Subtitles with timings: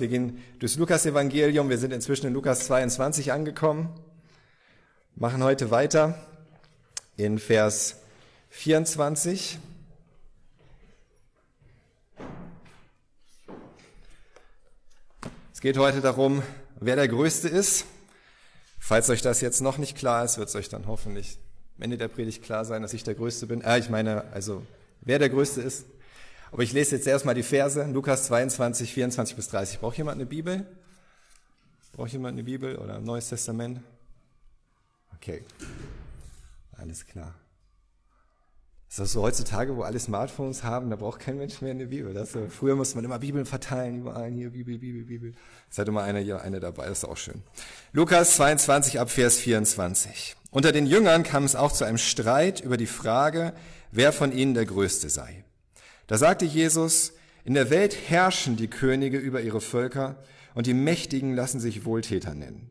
[0.00, 1.68] Wir gehen durchs Lukas-Evangelium.
[1.68, 3.90] Wir sind inzwischen in Lukas 22 angekommen.
[5.14, 6.26] Machen heute weiter
[7.16, 7.96] in Vers
[8.48, 9.58] 24.
[15.52, 16.42] Es geht heute darum,
[16.80, 17.84] wer der Größte ist.
[18.78, 21.38] Falls euch das jetzt noch nicht klar ist, wird es euch dann hoffentlich
[21.76, 23.60] am Ende der Predigt klar sein, dass ich der Größte bin.
[23.60, 24.64] Äh, ich meine, also
[25.02, 25.84] wer der Größte ist.
[26.52, 29.78] Aber ich lese jetzt erstmal die Verse, Lukas 22, 24 bis 30.
[29.80, 30.66] Braucht jemand eine Bibel?
[31.92, 33.80] Braucht jemand eine Bibel oder ein Neues Testament?
[35.16, 35.42] Okay,
[36.76, 37.34] alles klar.
[38.88, 42.12] Das ist so heutzutage, wo alle Smartphones haben, da braucht kein Mensch mehr eine Bibel.
[42.12, 45.32] Das, so, früher musste man immer Bibeln verteilen, überall hier Bibel, Bibel, Bibel.
[45.70, 47.42] Es hat immer einer hier, eine dabei, das ist auch schön.
[47.92, 50.34] Lukas 22 ab Vers 24.
[50.50, 53.52] Unter den Jüngern kam es auch zu einem Streit über die Frage,
[53.92, 55.44] wer von ihnen der Größte sei.
[56.10, 57.12] Da sagte Jesus,
[57.44, 60.16] in der Welt herrschen die Könige über ihre Völker
[60.56, 62.68] und die Mächtigen lassen sich Wohltäter nennen.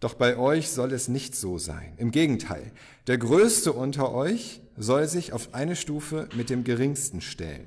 [0.00, 1.94] Doch bei euch soll es nicht so sein.
[1.96, 2.72] Im Gegenteil,
[3.06, 7.64] der Größte unter euch soll sich auf eine Stufe mit dem Geringsten stellen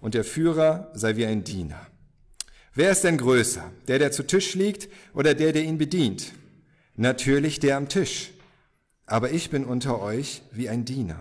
[0.00, 1.86] und der Führer sei wie ein Diener.
[2.72, 3.70] Wer ist denn größer?
[3.86, 6.32] Der, der zu Tisch liegt oder der, der ihn bedient?
[6.96, 8.30] Natürlich der am Tisch.
[9.04, 11.20] Aber ich bin unter euch wie ein Diener.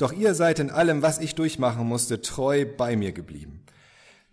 [0.00, 3.62] Doch ihr seid in allem, was ich durchmachen musste, treu bei mir geblieben.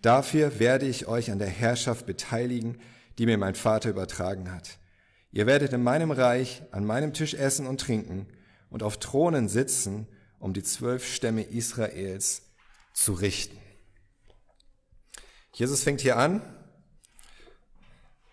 [0.02, 2.78] Dafür werde ich euch an der Herrschaft beteiligen,
[3.18, 4.78] die mir mein Vater übertragen hat.
[5.34, 8.28] Ihr werdet in meinem Reich an meinem Tisch essen und trinken
[8.70, 10.08] und auf Thronen sitzen,
[10.40, 12.44] um die zwölf Stämme Israels
[12.94, 13.58] zu richten.
[15.52, 16.42] Jesus fängt hier an,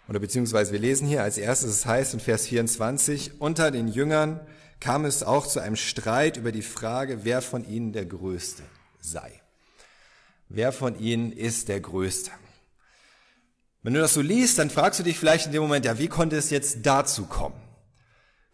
[0.06, 4.38] oder beziehungsweise wir lesen hier als erstes, es heißt in Vers 24, unter den Jüngern
[4.80, 8.62] kam es auch zu einem Streit über die Frage, wer von ihnen der Größte
[9.00, 9.41] sei.
[10.48, 12.30] Wer von ihnen ist der Größte?
[13.83, 16.08] Wenn du das so liest, dann fragst du dich vielleicht in dem Moment, ja, wie
[16.08, 17.61] konnte es jetzt dazu kommen?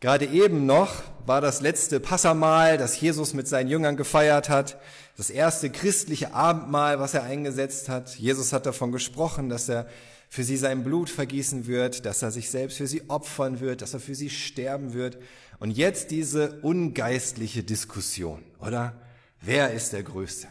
[0.00, 4.80] Gerade eben noch war das letzte Passamal, das Jesus mit seinen Jüngern gefeiert hat,
[5.16, 8.16] das erste christliche Abendmahl, was er eingesetzt hat.
[8.16, 9.86] Jesus hat davon gesprochen, dass er
[10.30, 13.94] für sie sein Blut vergießen wird, dass er sich selbst für sie opfern wird, dass
[13.94, 15.18] er für sie sterben wird.
[15.60, 18.94] Und jetzt diese ungeistliche Diskussion, oder?
[19.42, 20.48] Wer ist der Größte?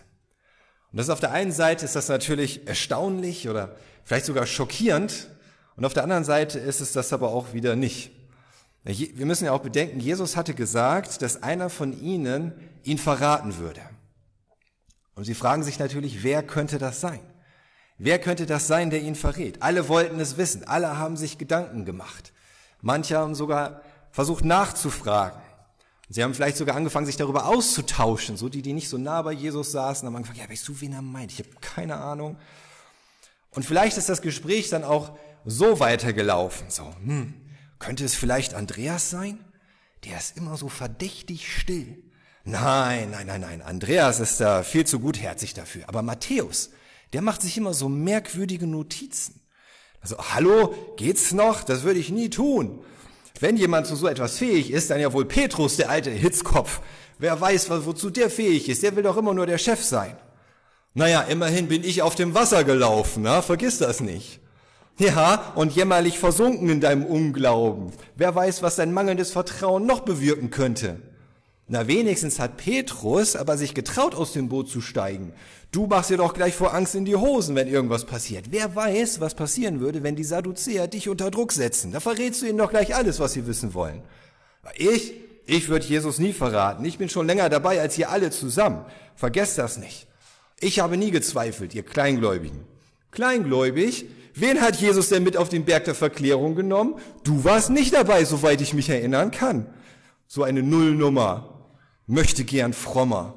[0.92, 5.30] Und das auf der einen Seite ist das natürlich erstaunlich oder vielleicht sogar schockierend.
[5.76, 8.12] Und auf der anderen Seite ist es das aber auch wieder nicht.
[8.84, 12.54] Wir müssen ja auch bedenken, Jesus hatte gesagt, dass einer von ihnen
[12.84, 13.82] ihn verraten würde.
[15.16, 17.20] Und sie fragen sich natürlich, wer könnte das sein?
[17.98, 19.62] Wer könnte das sein, der ihn verrät?
[19.62, 22.32] Alle wollten es wissen, alle haben sich Gedanken gemacht.
[22.82, 23.82] Manche haben sogar
[24.12, 25.40] versucht nachzufragen.
[26.10, 28.36] Sie haben vielleicht sogar angefangen, sich darüber auszutauschen.
[28.36, 30.94] So die, die nicht so nah bei Jesus saßen, haben angefangen, ja, weißt du, wen
[30.94, 31.32] er meint?
[31.32, 32.38] Ich habe keine Ahnung.
[33.52, 36.70] Und vielleicht ist das Gespräch dann auch so weitergelaufen.
[36.70, 37.34] So, hm,
[37.78, 39.44] könnte es vielleicht Andreas sein?
[40.06, 42.04] Der ist immer so verdächtig still.
[42.44, 43.62] Nein, nein, nein, nein.
[43.62, 45.84] Andreas ist da viel zu gutherzig dafür.
[45.88, 46.72] Aber Matthäus,
[47.14, 49.42] der macht sich immer so merkwürdige Notizen.
[50.02, 51.64] Also, hallo, geht's noch?
[51.64, 52.84] Das würde ich nie tun.
[53.40, 56.82] Wenn jemand zu so etwas fähig ist, dann ja wohl Petrus, der alte Hitzkopf.
[57.18, 58.84] Wer weiß, wozu der fähig ist.
[58.84, 60.16] Der will doch immer nur der Chef sein.
[60.94, 63.42] Naja, immerhin bin ich auf dem Wasser gelaufen, na?
[63.42, 64.42] vergiss das nicht.
[64.98, 67.94] Ja, und jämmerlich versunken in deinem Unglauben.
[68.16, 71.00] Wer weiß, was dein mangelndes Vertrauen noch bewirken könnte.
[71.72, 75.34] Na, wenigstens hat Petrus aber sich getraut, aus dem Boot zu steigen.
[75.72, 78.46] Du machst dir doch gleich vor Angst in die Hosen, wenn irgendwas passiert.
[78.50, 81.92] Wer weiß, was passieren würde, wenn die Sadduzäer dich unter Druck setzen.
[81.92, 84.02] Da verrätst du ihnen doch gleich alles, was sie wissen wollen.
[84.78, 85.14] Ich,
[85.46, 86.84] ich würde Jesus nie verraten.
[86.86, 88.84] Ich bin schon länger dabei als ihr alle zusammen.
[89.16, 90.08] Vergesst das nicht.
[90.60, 92.62] Ich habe nie gezweifelt, ihr Kleingläubigen.
[93.12, 94.08] Kleingläubig?
[94.34, 96.96] Wen hat Jesus denn mit auf den Berg der Verklärung genommen?
[97.24, 99.68] Du warst nicht dabei, soweit ich mich erinnern kann.
[100.28, 101.49] So eine Nullnummer.
[102.12, 103.36] Möchte gern frommer.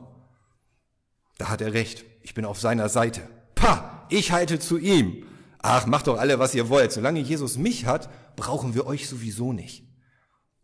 [1.37, 2.07] Da hat er recht.
[2.23, 3.21] Ich bin auf seiner Seite.
[3.55, 5.27] Pah, ich halte zu ihm.
[5.59, 6.91] Ach, macht doch alle, was ihr wollt.
[6.91, 9.85] Solange Jesus mich hat, brauchen wir euch sowieso nicht.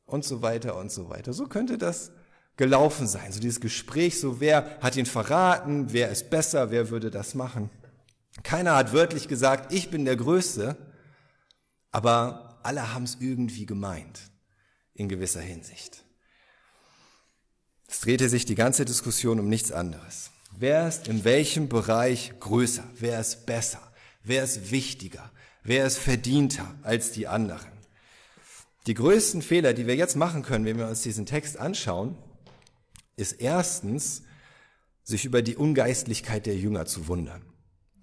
[0.06, 1.34] Und so weiter und so weiter.
[1.34, 2.10] So könnte das
[2.56, 3.30] gelaufen sein.
[3.30, 7.68] So dieses Gespräch, so wer hat ihn verraten, wer ist besser, wer würde das machen.
[8.42, 10.78] Keiner hat wörtlich gesagt, ich bin der Größte,
[11.90, 14.30] aber alle haben es irgendwie gemeint,
[14.94, 16.07] in gewisser Hinsicht.
[17.88, 20.30] Es drehte sich die ganze Diskussion um nichts anderes.
[20.56, 22.84] Wer ist in welchem Bereich größer?
[22.94, 23.80] Wer ist besser?
[24.22, 25.32] Wer ist wichtiger?
[25.62, 27.72] Wer ist verdienter als die anderen?
[28.86, 32.16] Die größten Fehler, die wir jetzt machen können, wenn wir uns diesen Text anschauen,
[33.16, 34.22] ist erstens,
[35.02, 37.42] sich über die Ungeistlichkeit der Jünger zu wundern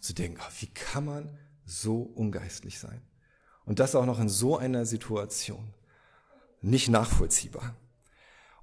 [0.06, 3.02] zu denken, wie kann man so ungeistlich sein.
[3.66, 5.74] Und das auch noch in so einer Situation.
[6.62, 7.76] Nicht nachvollziehbar.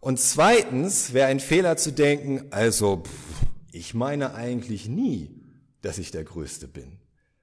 [0.03, 3.05] Und zweitens wäre ein Fehler zu denken, also
[3.71, 5.31] ich meine eigentlich nie,
[5.81, 6.99] dass ich der Größte bin.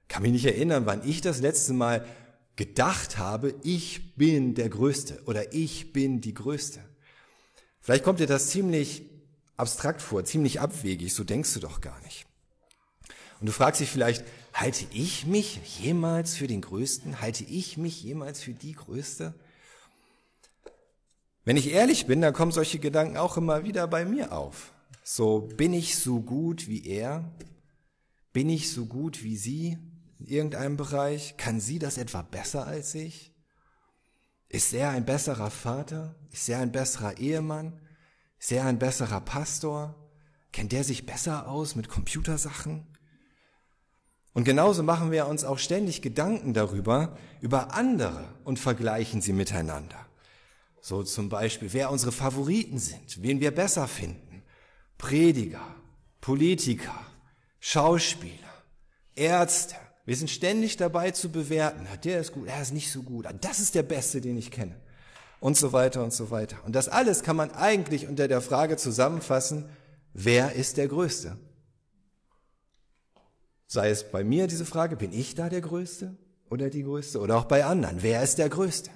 [0.08, 2.06] Kann mich nicht erinnern, wann ich das letzte Mal
[2.56, 6.80] gedacht habe, ich bin der Größte oder ich bin die Größte.
[7.80, 9.04] Vielleicht kommt dir das ziemlich
[9.56, 12.26] abstrakt vor, ziemlich abwegig, so denkst du doch gar nicht.
[13.40, 14.22] Und du fragst dich vielleicht,
[14.52, 17.22] halte ich mich jemals für den Größten?
[17.22, 19.32] Halte ich mich jemals für die Größte?
[21.50, 24.72] Wenn ich ehrlich bin, dann kommen solche Gedanken auch immer wieder bei mir auf.
[25.02, 27.24] So, bin ich so gut wie er?
[28.32, 29.76] Bin ich so gut wie sie
[30.20, 31.36] in irgendeinem Bereich?
[31.38, 33.34] Kann sie das etwa besser als ich?
[34.48, 36.14] Ist er ein besserer Vater?
[36.30, 37.80] Ist er ein besserer Ehemann?
[38.38, 39.96] Ist er ein besserer Pastor?
[40.52, 42.86] Kennt der sich besser aus mit Computersachen?
[44.34, 50.06] Und genauso machen wir uns auch ständig Gedanken darüber, über andere und vergleichen sie miteinander.
[50.80, 54.42] So zum Beispiel, wer unsere Favoriten sind, wen wir besser finden.
[54.96, 55.74] Prediger,
[56.20, 56.94] Politiker,
[57.58, 58.34] Schauspieler,
[59.14, 59.76] Ärzte.
[60.06, 61.86] Wir sind ständig dabei zu bewerten.
[62.04, 63.26] Der ist gut, er ist nicht so gut.
[63.40, 64.80] Das ist der Beste, den ich kenne.
[65.38, 66.56] Und so weiter und so weiter.
[66.64, 69.68] Und das alles kann man eigentlich unter der Frage zusammenfassen,
[70.12, 71.36] wer ist der Größte?
[73.66, 76.16] Sei es bei mir diese Frage, bin ich da der Größte
[76.50, 77.20] oder die Größte?
[77.20, 78.90] Oder auch bei anderen, wer ist der Größte?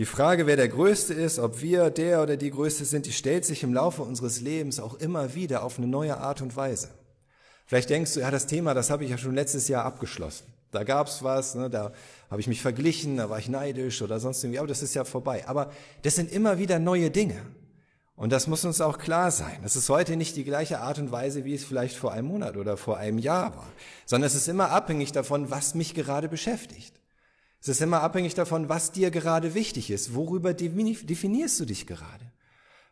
[0.00, 3.44] Die Frage, wer der Größte ist, ob wir der oder die Größte sind, die stellt
[3.44, 6.88] sich im Laufe unseres Lebens auch immer wieder auf eine neue Art und Weise.
[7.66, 10.46] Vielleicht denkst du, ja, das Thema, das habe ich ja schon letztes Jahr abgeschlossen.
[10.70, 11.92] Da gab's was, ne, da
[12.30, 15.04] habe ich mich verglichen, da war ich neidisch oder sonst irgendwie, aber das ist ja
[15.04, 15.46] vorbei.
[15.46, 15.70] Aber
[16.00, 17.42] das sind immer wieder neue Dinge.
[18.16, 19.60] Und das muss uns auch klar sein.
[19.66, 22.56] Es ist heute nicht die gleiche Art und Weise, wie es vielleicht vor einem Monat
[22.56, 23.68] oder vor einem Jahr war,
[24.06, 26.99] sondern es ist immer abhängig davon, was mich gerade beschäftigt.
[27.60, 30.14] Es ist immer abhängig davon, was dir gerade wichtig ist.
[30.14, 32.24] Worüber definierst du dich gerade?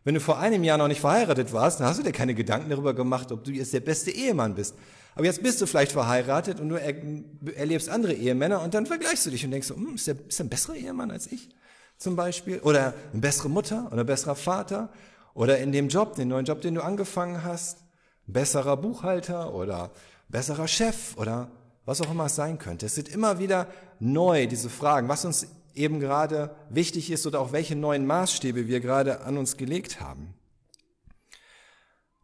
[0.05, 2.71] Wenn du vor einem Jahr noch nicht verheiratet warst, dann hast du dir keine Gedanken
[2.71, 4.75] darüber gemacht, ob du jetzt der beste Ehemann bist.
[5.15, 9.31] Aber jetzt bist du vielleicht verheiratet und du erlebst andere Ehemänner und dann vergleichst du
[9.31, 11.49] dich und denkst, hm, ist, der, ist der ein besserer Ehemann als ich
[11.97, 12.61] zum Beispiel?
[12.61, 14.91] Oder eine bessere Mutter oder ein besserer Vater?
[15.35, 17.79] Oder in dem Job, den neuen Job, den du angefangen hast,
[18.27, 19.91] besserer Buchhalter oder
[20.29, 21.51] besserer Chef oder
[21.89, 22.85] was auch immer es sein könnte.
[22.85, 23.67] Es sind immer wieder
[23.99, 28.81] neu diese Fragen, was uns eben gerade wichtig ist oder auch welche neuen Maßstäbe wir
[28.81, 30.35] gerade an uns gelegt haben.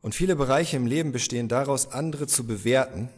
[0.03, 3.09] Und viele Bereiche im Leben bestehen daraus, andere zu bewerten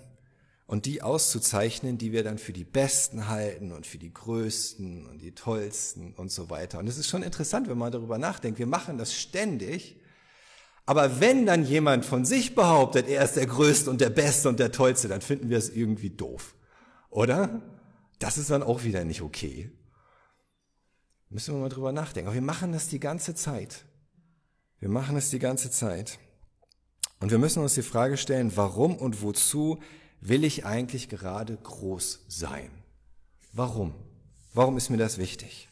[0.69, 5.19] und die auszuzeichnen, die wir dann für die Besten halten und für die Größten und
[5.19, 6.79] die Tollsten und so weiter.
[6.79, 8.61] Und es ist schon interessant, wenn man darüber nachdenkt.
[8.61, 9.97] Wir machen das ständig.
[10.87, 14.61] Aber wenn dann jemand von sich behauptet, er ist der Größte und der Beste und
[14.61, 16.55] der Tollste, dann finden wir es irgendwie doof.
[17.11, 17.61] Oder?
[18.21, 19.73] Das ist dann auch wieder nicht okay.
[21.29, 22.29] Müssen wir mal drüber nachdenken.
[22.29, 23.85] Aber wir machen das die ganze Zeit.
[24.79, 26.21] Wir machen es die ganze Zeit.
[27.19, 29.81] Und wir müssen uns die Frage stellen, warum und wozu
[30.21, 32.71] will ich eigentlich gerade groß sein?
[33.53, 33.95] Warum?
[34.55, 35.69] Warum ist mir das wichtig?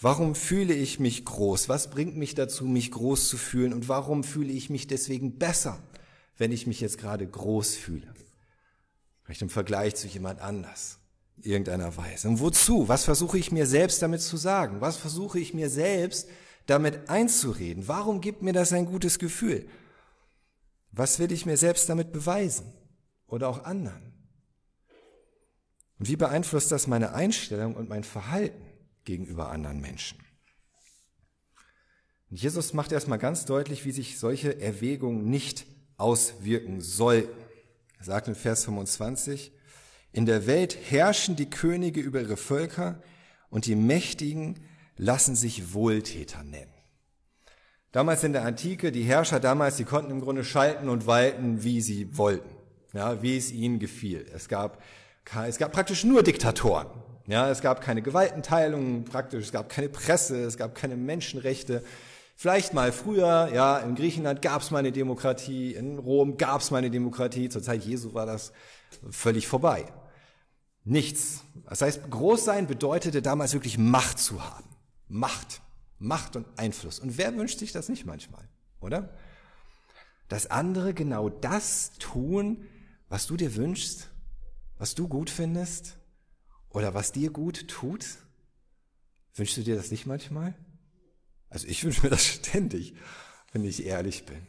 [0.00, 1.68] Warum fühle ich mich groß?
[1.68, 3.72] Was bringt mich dazu, mich groß zu fühlen?
[3.72, 5.82] Und warum fühle ich mich deswegen besser,
[6.36, 8.14] wenn ich mich jetzt gerade groß fühle?
[9.24, 10.98] Vielleicht im Vergleich zu jemand anders,
[11.38, 12.28] in irgendeiner Weise.
[12.28, 12.88] Und wozu?
[12.88, 14.80] Was versuche ich mir selbst damit zu sagen?
[14.80, 16.28] Was versuche ich mir selbst
[16.66, 17.88] damit einzureden?
[17.88, 19.68] Warum gibt mir das ein gutes Gefühl?
[20.92, 22.72] Was will ich mir selbst damit beweisen?
[23.28, 24.12] oder auch anderen?
[25.98, 28.67] Und wie beeinflusst das meine Einstellung und mein Verhalten
[29.08, 30.18] gegenüber anderen Menschen?
[32.30, 37.36] Und Jesus macht erstmal ganz deutlich, wie sich solche Erwägungen nicht auswirken sollten.
[37.98, 39.50] Er sagt in Vers 25,
[40.12, 43.02] in der Welt herrschen die Könige über ihre Völker
[43.50, 44.60] und die Mächtigen
[44.96, 46.72] lassen sich Wohltäter nennen.
[47.92, 51.80] Damals in der Antike, die Herrscher damals, die konnten im Grunde schalten und walten, wie
[51.80, 52.58] sie wollten
[52.92, 54.26] ja, wie es ihnen gefiel.
[54.34, 54.82] Es gab,
[55.46, 56.88] es gab praktisch nur Diktatoren.
[57.28, 61.84] Ja, es gab keine Gewaltenteilung praktisch, es gab keine Presse, es gab keine Menschenrechte.
[62.34, 66.70] Vielleicht mal früher, ja, in Griechenland gab es mal eine Demokratie, in Rom gab es
[66.70, 68.52] mal eine Demokratie, zur Zeit Jesu war das
[69.10, 69.84] völlig vorbei.
[70.84, 71.42] Nichts.
[71.68, 74.64] Das heißt, groß sein bedeutete damals wirklich Macht zu haben.
[75.08, 75.60] Macht.
[75.98, 76.98] Macht und Einfluss.
[76.98, 78.48] Und wer wünscht sich das nicht manchmal,
[78.80, 79.10] oder?
[80.28, 82.64] Dass andere genau das tun,
[83.10, 84.08] was du dir wünschst,
[84.78, 85.97] was du gut findest
[86.70, 88.04] oder was dir gut tut?
[89.34, 90.54] Wünschst du dir das nicht manchmal?
[91.50, 92.94] Also ich wünsche mir das ständig,
[93.52, 94.46] wenn ich ehrlich bin.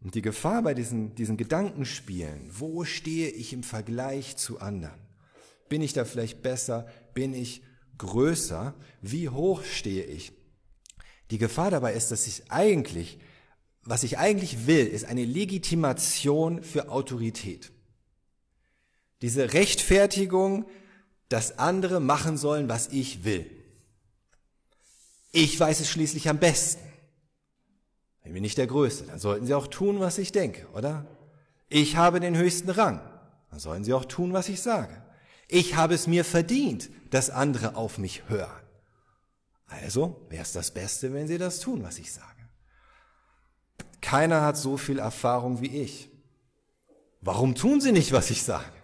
[0.00, 4.98] Und die Gefahr bei diesen, diesen Gedankenspielen, wo stehe ich im Vergleich zu anderen?
[5.68, 6.88] Bin ich da vielleicht besser?
[7.12, 7.62] Bin ich
[7.98, 8.74] größer?
[9.02, 10.32] Wie hoch stehe ich?
[11.30, 13.18] Die Gefahr dabei ist, dass ich eigentlich,
[13.82, 17.70] was ich eigentlich will, ist eine Legitimation für Autorität.
[19.22, 20.66] Diese Rechtfertigung,
[21.30, 23.50] dass andere machen sollen, was ich will.
[25.32, 26.82] Ich weiß es schließlich am besten.
[28.24, 31.06] Ich bin nicht der Größte, dann sollten Sie auch tun, was ich denke, oder?
[31.68, 33.00] Ich habe den höchsten Rang,
[33.50, 35.02] dann sollen Sie auch tun, was ich sage.
[35.48, 38.60] Ich habe es mir verdient, dass andere auf mich hören.
[39.66, 42.26] Also wäre es das Beste, wenn Sie das tun, was ich sage.
[44.00, 46.10] Keiner hat so viel Erfahrung wie ich.
[47.20, 48.79] Warum tun Sie nicht, was ich sage?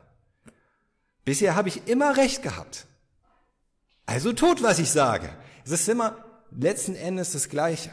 [1.27, 2.87] Bisher habe ich immer recht gehabt.
[4.07, 5.29] Also tut, was ich sage.
[5.65, 7.91] Es ist immer letzten Endes das Gleiche.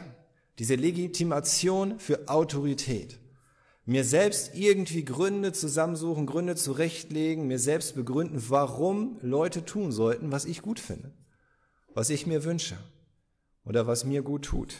[0.60, 3.18] Diese Legitimation für Autorität.
[3.86, 10.44] Mir selbst irgendwie Gründe zusammensuchen, Gründe zurechtlegen, mir selbst begründen, warum Leute tun sollten, was
[10.44, 11.12] ich gut finde,
[11.92, 12.78] was ich mir wünsche
[13.64, 14.76] oder was mir gut tut.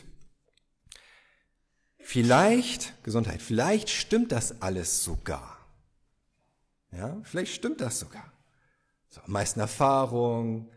[1.99, 5.57] Vielleicht, Gesundheit, vielleicht stimmt das alles sogar.
[6.93, 8.31] Ja, vielleicht stimmt das sogar.
[9.15, 10.69] So, am meisten Erfahrung,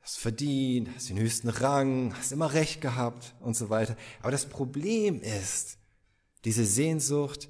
[0.00, 3.96] hast verdient, hast den höchsten Rang, hast immer recht gehabt und so weiter.
[4.20, 5.78] Aber das Problem ist,
[6.44, 7.48] diese Sehnsucht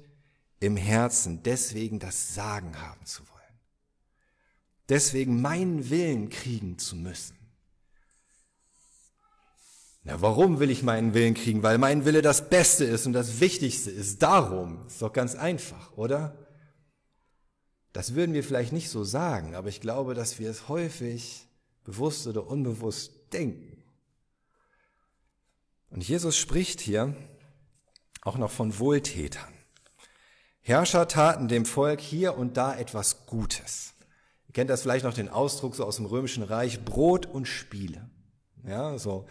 [0.59, 3.35] im Herzen, deswegen das Sagen haben zu wollen.
[4.89, 7.37] Deswegen meinen Willen kriegen zu müssen.
[10.03, 11.61] Na, warum will ich meinen Willen kriegen?
[11.61, 14.23] Weil mein Wille das Beste ist und das Wichtigste ist.
[14.23, 14.87] Darum.
[14.87, 16.44] Ist doch ganz einfach, oder?
[17.95, 21.47] Das würden wir vielleicht nicht so sagen, aber ich glaube, dass wir es häufig
[21.85, 23.81] bewusst oder unbewusst denken.
[25.91, 27.15] Und Jesus spricht hier
[28.21, 29.53] auch noch von Wohltätern.
[30.59, 33.93] Herrscher taten dem Volk hier und da etwas Gutes.
[34.49, 38.09] Ihr kennt das vielleicht noch den Ausdruck so aus dem römischen Reich, Brot und Spiele.
[38.67, 39.25] Ja, so.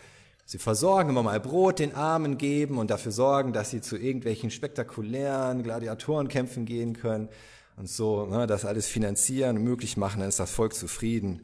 [0.47, 4.51] Sie versorgen immer mal Brot den Armen geben und dafür sorgen, dass sie zu irgendwelchen
[4.51, 7.29] spektakulären Gladiatorenkämpfen gehen können
[7.77, 11.43] und so, ne, das alles finanzieren möglich machen, dann ist das Volk zufrieden.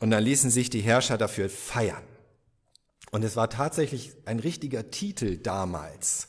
[0.00, 2.02] Und dann ließen sich die Herrscher dafür feiern.
[3.10, 6.28] Und es war tatsächlich ein richtiger Titel damals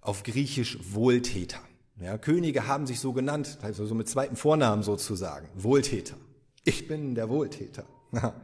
[0.00, 1.60] auf Griechisch Wohltäter.
[2.00, 6.16] Ja, Könige haben sich so genannt, also so mit zweiten Vornamen sozusagen, Wohltäter.
[6.64, 7.86] Ich bin der Wohltäter.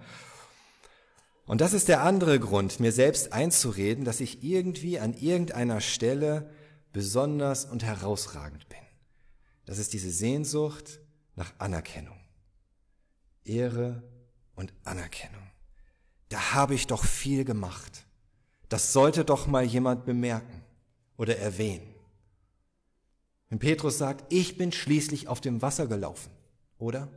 [1.46, 6.50] Und das ist der andere Grund, mir selbst einzureden, dass ich irgendwie an irgendeiner Stelle
[6.92, 8.78] besonders und herausragend bin.
[9.68, 10.98] Das ist diese Sehnsucht
[11.36, 12.18] nach Anerkennung.
[13.44, 14.02] Ehre
[14.54, 15.42] und Anerkennung.
[16.30, 18.06] Da habe ich doch viel gemacht.
[18.70, 20.62] Das sollte doch mal jemand bemerken
[21.18, 21.94] oder erwähnen.
[23.50, 26.30] Wenn Petrus sagt, ich bin schließlich auf dem Wasser gelaufen,
[26.78, 27.10] oder?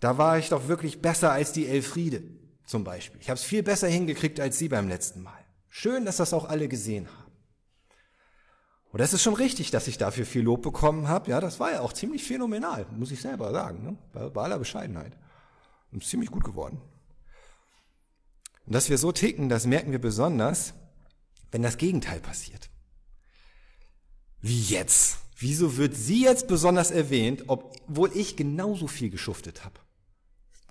[0.00, 2.22] Da war ich doch wirklich besser als die Elfriede
[2.64, 3.20] zum Beispiel.
[3.20, 5.44] Ich habe es viel besser hingekriegt als Sie beim letzten Mal.
[5.68, 7.27] Schön, dass das auch alle gesehen haben.
[8.90, 11.30] Und es ist schon richtig, dass ich dafür viel Lob bekommen habe.
[11.30, 13.96] Ja, das war ja auch ziemlich phänomenal, muss ich selber sagen, ne?
[14.12, 15.16] bei, bei aller Bescheidenheit.
[15.92, 16.80] Und ziemlich gut geworden.
[18.66, 20.74] Und dass wir so ticken, das merken wir besonders,
[21.50, 22.70] wenn das Gegenteil passiert.
[24.40, 25.18] Wie jetzt?
[25.36, 29.80] Wieso wird sie jetzt besonders erwähnt, obwohl ich genauso viel geschuftet habe?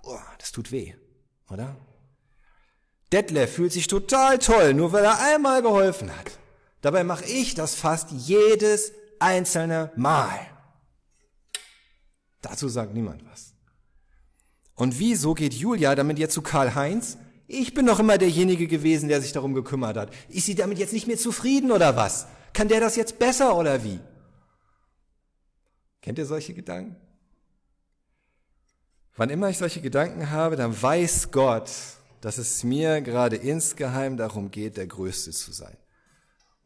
[0.03, 0.93] Boah, das tut weh,
[1.49, 1.75] oder?
[3.11, 6.37] Detlef fühlt sich total toll, nur weil er einmal geholfen hat.
[6.81, 10.39] Dabei mache ich das fast jedes einzelne Mal.
[12.41, 13.53] Dazu sagt niemand was.
[14.75, 17.17] Und wieso geht Julia damit jetzt zu Karl-Heinz?
[17.47, 20.13] Ich bin doch immer derjenige gewesen, der sich darum gekümmert hat.
[20.29, 22.27] Ist sie damit jetzt nicht mehr zufrieden oder was?
[22.53, 23.99] Kann der das jetzt besser oder wie?
[26.01, 26.95] Kennt ihr solche Gedanken?
[29.15, 31.71] Wann immer ich solche Gedanken habe, dann weiß Gott,
[32.21, 35.75] dass es mir gerade insgeheim darum geht, der Größte zu sein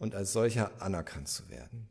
[0.01, 1.87] und als solcher anerkannt zu werden.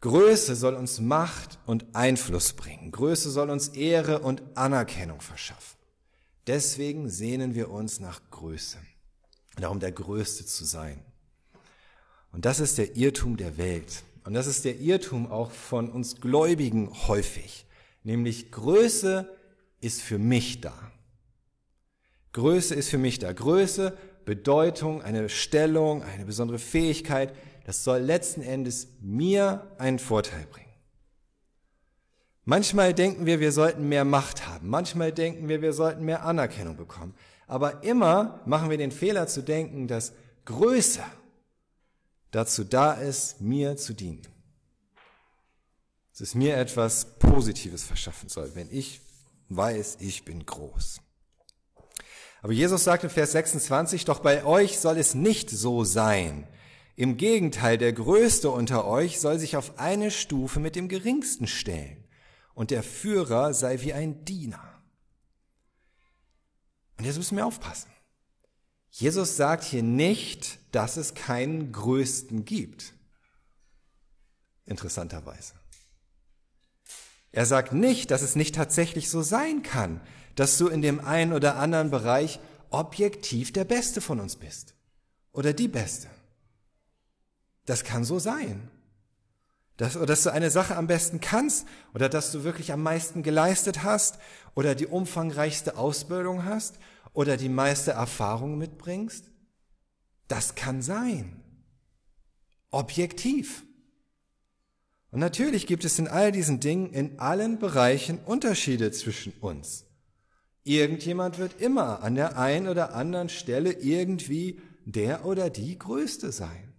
[0.00, 2.90] Größe soll uns Macht und Einfluss bringen.
[2.90, 5.78] Größe soll uns Ehre und Anerkennung verschaffen.
[6.46, 8.78] Deswegen sehnen wir uns nach Größe.
[9.56, 11.04] Darum der Größte zu sein.
[12.32, 14.04] Und das ist der Irrtum der Welt.
[14.24, 17.66] Und das ist der Irrtum auch von uns Gläubigen häufig.
[18.04, 19.28] Nämlich Größe
[19.80, 20.92] ist für mich da.
[22.32, 23.32] Größe ist für mich da.
[23.32, 23.96] Größe
[24.30, 27.34] Bedeutung, eine Stellung, eine besondere Fähigkeit,
[27.64, 30.70] das soll letzten Endes mir einen Vorteil bringen.
[32.44, 34.68] Manchmal denken wir, wir sollten mehr Macht haben.
[34.68, 37.12] Manchmal denken wir, wir sollten mehr Anerkennung bekommen.
[37.48, 40.12] Aber immer machen wir den Fehler zu denken, dass
[40.44, 41.02] Größe
[42.30, 44.22] dazu da ist, mir zu dienen.
[46.12, 49.00] Dass es mir etwas Positives verschaffen soll, wenn ich
[49.48, 51.00] weiß, ich bin groß.
[52.42, 56.46] Aber Jesus sagt in Vers 26, doch bei euch soll es nicht so sein.
[56.96, 62.04] Im Gegenteil, der Größte unter euch soll sich auf eine Stufe mit dem Geringsten stellen
[62.54, 64.62] und der Führer sei wie ein Diener.
[66.98, 67.90] Und jetzt müssen wir aufpassen.
[68.90, 72.92] Jesus sagt hier nicht, dass es keinen Größten gibt.
[74.66, 75.54] Interessanterweise.
[77.32, 80.00] Er sagt nicht, dass es nicht tatsächlich so sein kann,
[80.40, 84.72] dass du in dem einen oder anderen Bereich objektiv der Beste von uns bist
[85.32, 86.08] oder die Beste.
[87.66, 88.70] Das kann so sein.
[89.76, 93.22] Dass, oder dass du eine Sache am besten kannst oder dass du wirklich am meisten
[93.22, 94.18] geleistet hast
[94.54, 96.76] oder die umfangreichste Ausbildung hast
[97.12, 99.26] oder die meiste Erfahrung mitbringst.
[100.26, 101.44] Das kann sein.
[102.70, 103.62] Objektiv.
[105.10, 109.84] Und natürlich gibt es in all diesen Dingen in allen Bereichen Unterschiede zwischen uns.
[110.70, 116.72] Irgendjemand wird immer an der einen oder anderen Stelle irgendwie der oder die Größte sein.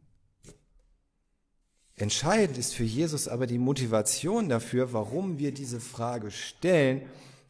[1.98, 7.01] Entscheidend ist für Jesus aber die Motivation dafür, warum wir diese Frage stellen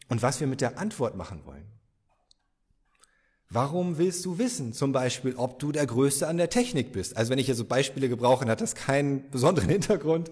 [0.09, 1.67] und was wir mit der Antwort machen wollen.
[3.51, 7.17] Warum willst du wissen, zum Beispiel, ob du der Größte an der Technik bist?
[7.17, 10.31] Also wenn ich hier so Beispiele gebrauche, hat das keinen besonderen Hintergrund.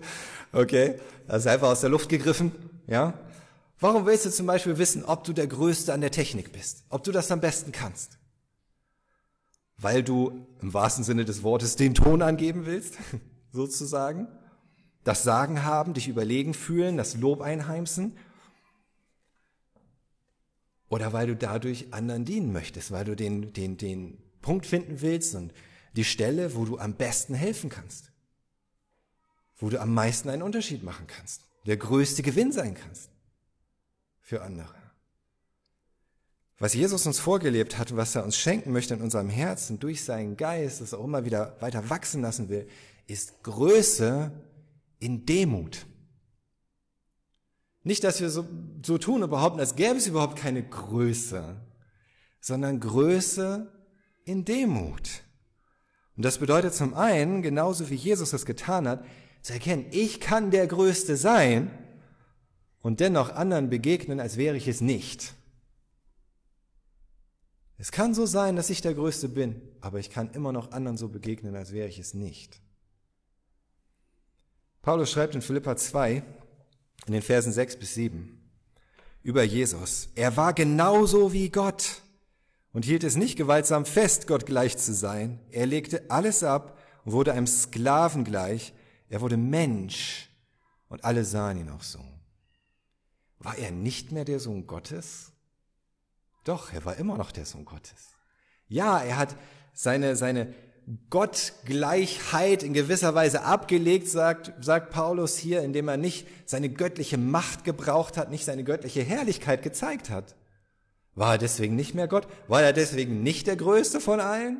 [0.53, 0.95] Okay,
[1.27, 2.51] das ist einfach aus der Luft gegriffen.
[2.87, 3.13] Ja,
[3.79, 6.83] Warum willst du zum Beispiel wissen, ob du der Größte an der Technik bist?
[6.89, 8.17] Ob du das am besten kannst?
[9.77, 12.95] Weil du im wahrsten Sinne des Wortes den Ton angeben willst,
[13.53, 14.27] sozusagen?
[15.05, 18.17] Das Sagen haben, dich überlegen fühlen, das Lob einheimsen?
[20.89, 25.35] Oder weil du dadurch anderen dienen möchtest, weil du den, den, den Punkt finden willst
[25.35, 25.53] und
[25.95, 28.11] die Stelle, wo du am besten helfen kannst?
[29.55, 31.43] Wo du am meisten einen Unterschied machen kannst?
[31.65, 33.09] Der größte Gewinn sein kannst?
[34.29, 34.75] Für andere.
[36.59, 40.37] Was Jesus uns vorgelebt hat was er uns schenken möchte in unserem Herzen durch seinen
[40.37, 42.67] Geist, das auch immer wieder weiter wachsen lassen will,
[43.07, 44.31] ist Größe
[44.99, 45.87] in Demut.
[47.81, 48.47] Nicht, dass wir so,
[48.85, 51.55] so tun und behaupten, als gäbe es überhaupt keine Größe,
[52.39, 53.71] sondern Größe
[54.25, 55.23] in Demut.
[56.15, 59.03] Und das bedeutet zum einen, genauso wie Jesus es getan hat,
[59.41, 61.71] zu erkennen, ich kann der Größte sein,
[62.81, 65.33] und dennoch anderen begegnen, als wäre ich es nicht.
[67.77, 70.97] Es kann so sein, dass ich der Größte bin, aber ich kann immer noch anderen
[70.97, 72.59] so begegnen, als wäre ich es nicht.
[74.81, 76.23] Paulus schreibt in Philippa 2,
[77.07, 78.37] in den Versen 6 bis 7,
[79.23, 80.09] über Jesus.
[80.15, 82.01] Er war genauso wie Gott
[82.73, 85.39] und hielt es nicht gewaltsam fest, Gott gleich zu sein.
[85.49, 88.73] Er legte alles ab und wurde einem Sklaven gleich.
[89.09, 90.29] Er wurde Mensch
[90.89, 91.99] und alle sahen ihn auch so.
[93.39, 95.31] War er nicht mehr der Sohn Gottes?
[96.43, 98.13] Doch, er war immer noch der Sohn Gottes.
[98.67, 99.35] Ja, er hat
[99.73, 100.53] seine, seine
[101.09, 107.63] Gottgleichheit in gewisser Weise abgelegt, sagt, sagt Paulus hier, indem er nicht seine göttliche Macht
[107.63, 110.35] gebraucht hat, nicht seine göttliche Herrlichkeit gezeigt hat.
[111.15, 112.27] War er deswegen nicht mehr Gott?
[112.47, 114.57] War er deswegen nicht der Größte von allen?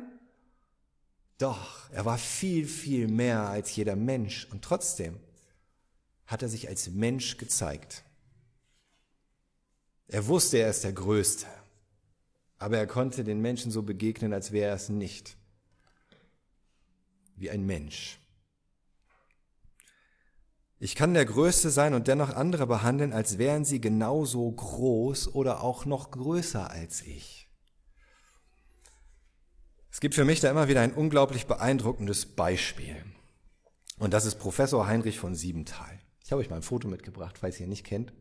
[1.38, 5.18] Doch, er war viel, viel mehr als jeder Mensch und trotzdem
[6.26, 8.04] hat er sich als Mensch gezeigt.
[10.12, 11.46] Er wusste, er ist der Größte,
[12.58, 15.36] aber er konnte den Menschen so begegnen, als wäre er es nicht.
[17.36, 18.18] Wie ein Mensch.
[20.80, 25.62] Ich kann der Größte sein und dennoch andere behandeln, als wären sie genauso groß oder
[25.62, 27.48] auch noch größer als ich.
[29.92, 32.96] Es gibt für mich da immer wieder ein unglaublich beeindruckendes Beispiel.
[33.98, 36.00] Und das ist Professor Heinrich von Siebenthal.
[36.24, 38.12] Ich habe euch mal ein Foto mitgebracht, falls ihr ihn nicht kennt.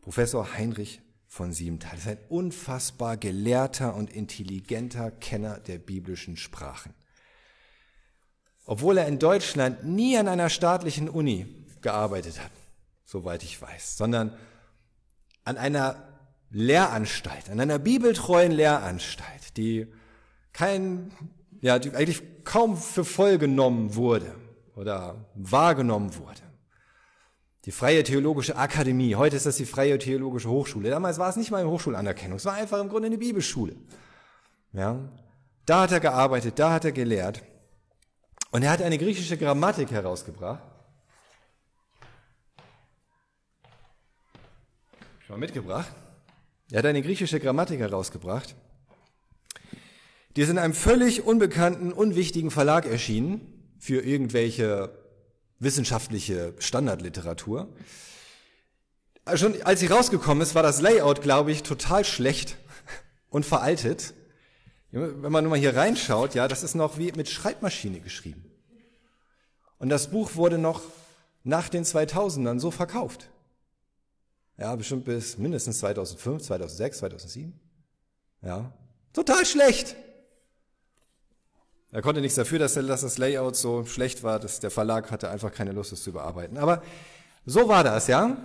[0.00, 6.92] Professor Heinrich von Siebenthal ist ein unfassbar gelehrter und intelligenter Kenner der biblischen Sprachen.
[8.64, 11.46] Obwohl er in Deutschland nie an einer staatlichen Uni
[11.80, 12.50] gearbeitet hat,
[13.04, 14.36] soweit ich weiß, sondern
[15.44, 16.08] an einer
[16.50, 19.86] Lehranstalt, an einer bibeltreuen Lehranstalt, die
[20.52, 21.12] kein,
[21.60, 24.34] ja, die eigentlich kaum für voll genommen wurde
[24.74, 26.49] oder wahrgenommen wurde.
[27.66, 29.16] Die Freie Theologische Akademie.
[29.16, 30.88] Heute ist das die Freie Theologische Hochschule.
[30.88, 32.38] Damals war es nicht mal eine Hochschulanerkennung.
[32.38, 33.76] Es war einfach im Grunde eine Bibelschule.
[34.72, 34.98] Ja.
[35.66, 37.42] Da hat er gearbeitet, da hat er gelehrt.
[38.50, 40.62] Und er hat eine griechische Grammatik herausgebracht.
[45.26, 45.92] Schon mal mitgebracht.
[46.72, 48.54] Er hat eine griechische Grammatik herausgebracht,
[50.36, 54.99] Die ist in einem völlig unbekannten, unwichtigen Verlag erschienen für irgendwelche
[55.60, 57.68] wissenschaftliche Standardliteratur.
[59.34, 62.56] Schon als sie rausgekommen ist, war das Layout, glaube ich, total schlecht
[63.30, 64.14] und veraltet.
[64.90, 68.44] Wenn man nur mal hier reinschaut, ja, das ist noch wie mit Schreibmaschine geschrieben.
[69.78, 70.82] Und das Buch wurde noch
[71.44, 73.30] nach den 2000ern so verkauft.
[74.58, 77.60] Ja, bestimmt bis mindestens 2005, 2006, 2007.
[78.42, 78.72] Ja,
[79.12, 79.96] total schlecht.
[81.92, 85.52] Er konnte nichts dafür, dass, das Layout so schlecht war, dass der Verlag hatte einfach
[85.52, 86.56] keine Lust, es zu überarbeiten.
[86.56, 86.82] Aber
[87.44, 88.36] so war das, ja.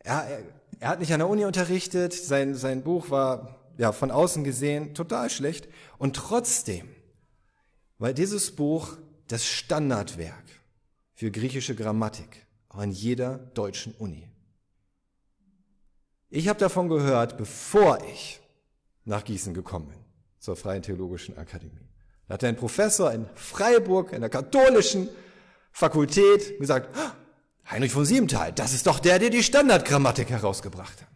[0.00, 0.42] Er,
[0.80, 4.94] er, hat nicht an der Uni unterrichtet, sein, sein Buch war ja von außen gesehen
[4.94, 5.68] total schlecht
[5.98, 6.88] und trotzdem,
[7.98, 8.96] weil dieses Buch
[9.28, 10.44] das Standardwerk
[11.14, 12.46] für griechische Grammatik
[12.82, 14.28] in jeder deutschen Uni.
[16.30, 18.40] Ich habe davon gehört, bevor ich
[19.04, 19.98] nach Gießen gekommen bin,
[20.38, 21.87] zur Freien Theologischen Akademie.
[22.28, 25.08] Da hat ein Professor in Freiburg, in der katholischen
[25.72, 27.12] Fakultät, gesagt, ah,
[27.70, 31.08] Heinrich von Siebenthal, das ist doch der, der die Standardgrammatik herausgebracht hat.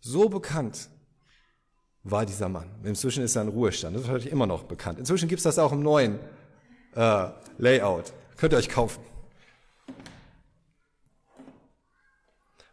[0.00, 0.88] So bekannt
[2.02, 2.70] war dieser Mann.
[2.82, 4.98] Inzwischen ist er in Ruhestand, das ist natürlich immer noch bekannt.
[4.98, 6.18] Inzwischen gibt es das auch im neuen
[6.94, 8.12] äh, Layout.
[8.36, 9.02] Könnt ihr euch kaufen.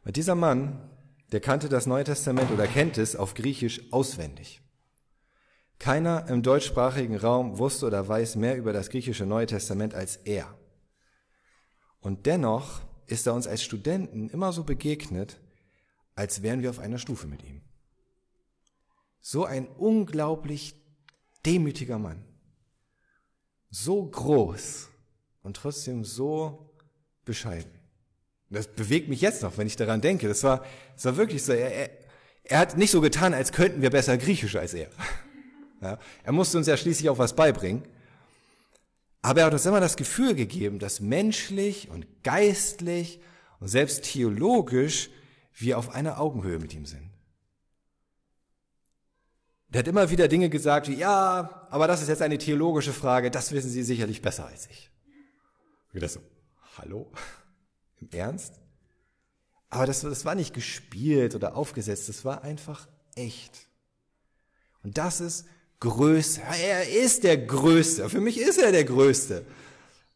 [0.03, 0.89] Weil dieser Mann,
[1.31, 4.61] der kannte das Neue Testament oder kennt es auf Griechisch auswendig.
[5.79, 10.53] Keiner im deutschsprachigen Raum wusste oder weiß mehr über das griechische Neue Testament als er.
[12.01, 15.39] Und dennoch ist er uns als Studenten immer so begegnet,
[16.15, 17.61] als wären wir auf einer Stufe mit ihm.
[19.21, 20.75] So ein unglaublich
[21.45, 22.23] demütiger Mann.
[23.69, 24.89] So groß
[25.43, 26.73] und trotzdem so
[27.23, 27.71] bescheiden.
[28.49, 30.27] Das bewegt mich jetzt noch, wenn ich daran denke.
[30.27, 30.65] Das war,
[30.95, 31.53] das war wirklich so.
[31.53, 31.89] Er, er,
[32.43, 34.89] er hat nicht so getan, als könnten wir besser Griechisch als er.
[35.81, 37.83] Ja, er musste uns ja schließlich auch was beibringen.
[39.21, 43.19] Aber er hat uns immer das Gefühl gegeben, dass menschlich und geistlich
[43.59, 45.09] und selbst theologisch
[45.53, 47.09] wir auf einer Augenhöhe mit ihm sind.
[49.69, 53.29] Der hat immer wieder Dinge gesagt wie, ja, aber das ist jetzt eine theologische Frage,
[53.29, 54.89] das wissen Sie sicherlich besser als ich.
[55.93, 56.21] Und das so,
[56.77, 57.11] hallo?
[57.99, 58.59] Im Ernst?
[59.69, 63.67] Aber das, das war nicht gespielt oder aufgesetzt, das war einfach echt.
[64.81, 65.45] Und das ist
[65.79, 66.41] Größe.
[66.41, 68.09] Er ist der Größte.
[68.09, 69.45] Für mich ist er der Größte,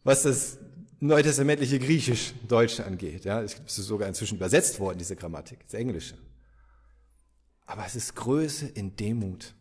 [0.04, 0.58] was das
[1.00, 3.26] neutestamentliche Griechisch-Deutsche angeht.
[3.26, 6.18] Ja, es ist sogar inzwischen übersetzt worden, diese Grammatik, das Englische.
[7.66, 9.54] Aber es ist Größe in Demut.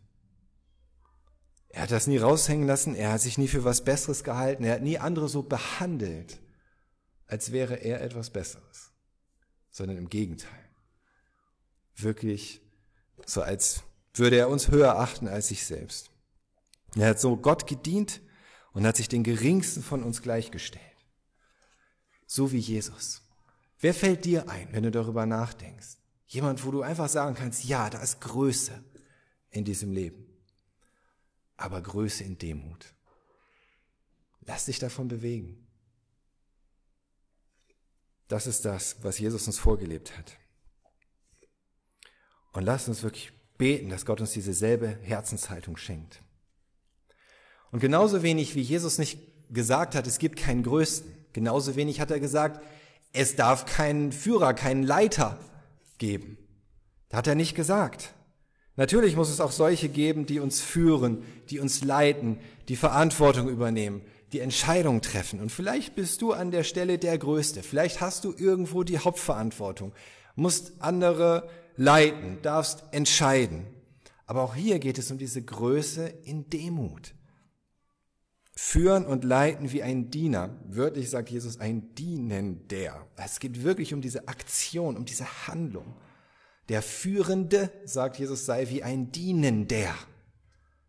[1.69, 4.75] Er hat das nie raushängen lassen, er hat sich nie für was Besseres gehalten, er
[4.75, 6.39] hat nie andere so behandelt,
[7.25, 8.91] als wäre er etwas Besseres,
[9.71, 10.69] sondern im Gegenteil.
[11.95, 12.61] Wirklich
[13.25, 13.83] so als
[14.19, 16.11] würde er uns höher achten als sich selbst.
[16.95, 18.21] Er hat so Gott gedient
[18.73, 20.83] und hat sich den geringsten von uns gleichgestellt.
[22.25, 23.21] So wie Jesus.
[23.79, 25.97] Wer fällt dir ein, wenn du darüber nachdenkst?
[26.27, 28.83] Jemand, wo du einfach sagen kannst, ja, da ist Größe
[29.49, 30.25] in diesem Leben.
[31.57, 32.93] Aber Größe in Demut.
[34.41, 35.67] Lass dich davon bewegen.
[38.27, 40.37] Das ist das, was Jesus uns vorgelebt hat.
[42.51, 43.31] Und lass uns wirklich
[43.63, 46.21] beten, dass Gott uns diese selbe Herzenshaltung schenkt.
[47.71, 49.19] Und genauso wenig wie Jesus nicht
[49.53, 52.61] gesagt hat, es gibt keinen Größten, genauso wenig hat er gesagt,
[53.13, 55.39] es darf keinen Führer, keinen Leiter
[55.97, 56.37] geben.
[57.07, 58.13] Da hat er nicht gesagt.
[58.75, 64.01] Natürlich muss es auch solche geben, die uns führen, die uns leiten, die Verantwortung übernehmen,
[64.33, 65.39] die Entscheidung treffen.
[65.39, 67.63] Und vielleicht bist du an der Stelle der Größte.
[67.63, 69.93] Vielleicht hast du irgendwo die Hauptverantwortung,
[70.35, 73.65] musst andere leiten, darfst entscheiden.
[74.25, 77.13] Aber auch hier geht es um diese Größe in Demut.
[78.55, 80.55] Führen und leiten wie ein Diener.
[80.65, 83.07] Wörtlich sagt Jesus ein Dienender.
[83.15, 85.95] Es geht wirklich um diese Aktion, um diese Handlung.
[86.69, 89.95] Der Führende, sagt Jesus, sei wie ein Dienender.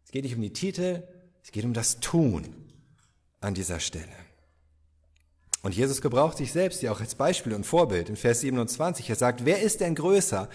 [0.04, 1.02] Es geht nicht um die Titel,
[1.42, 2.54] es geht um das Tun
[3.40, 4.23] an dieser Stelle.
[5.64, 8.10] Und Jesus gebraucht sich selbst ja auch als Beispiel und Vorbild.
[8.10, 10.50] In Vers 27, er sagt, wer ist denn größer?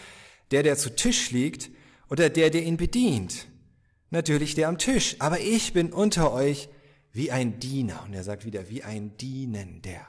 [0.51, 1.71] Der, der zu Tisch liegt
[2.11, 3.47] oder der, der ihn bedient?
[4.11, 5.15] Natürlich der am Tisch.
[5.17, 6.69] Aber ich bin unter euch
[7.11, 8.03] wie ein Diener.
[8.05, 10.05] Und er sagt wieder, wie ein Dienender.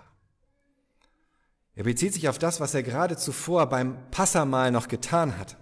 [1.75, 5.57] Er bezieht sich auf das, was er gerade zuvor beim Passamal noch getan hat.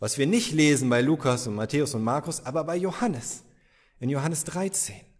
[0.00, 3.44] Was wir nicht lesen bei Lukas und Matthäus und Markus, aber bei Johannes.
[4.00, 5.11] In Johannes 13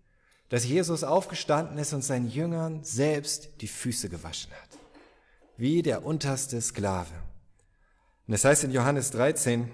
[0.53, 4.79] dass Jesus aufgestanden ist und seinen Jüngern selbst die Füße gewaschen hat.
[5.57, 7.15] Wie der unterste Sklave.
[8.27, 9.71] Und es das heißt in Johannes 13,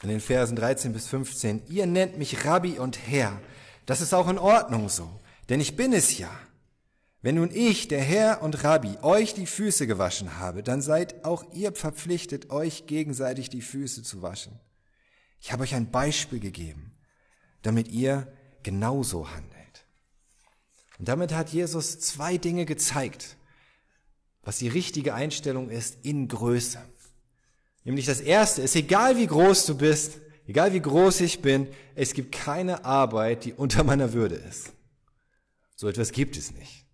[0.00, 3.38] in den Versen 13 bis 15, ihr nennt mich Rabbi und Herr.
[3.84, 5.10] Das ist auch in Ordnung so,
[5.50, 6.30] denn ich bin es ja.
[7.20, 11.44] Wenn nun ich, der Herr und Rabbi, euch die Füße gewaschen habe, dann seid auch
[11.52, 14.58] ihr verpflichtet, euch gegenseitig die Füße zu waschen.
[15.38, 16.96] Ich habe euch ein Beispiel gegeben,
[17.60, 19.51] damit ihr genauso handelt.
[21.02, 23.36] Und damit hat Jesus zwei Dinge gezeigt,
[24.44, 26.78] was die richtige Einstellung ist in Größe.
[27.82, 32.14] Nämlich das erste ist, egal wie groß du bist, egal wie groß ich bin, es
[32.14, 34.74] gibt keine Arbeit, die unter meiner Würde ist.
[35.74, 36.86] So etwas gibt es nicht.